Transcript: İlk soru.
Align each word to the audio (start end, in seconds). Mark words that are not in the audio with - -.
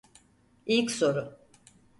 İlk 0.65 0.91
soru. 0.91 1.37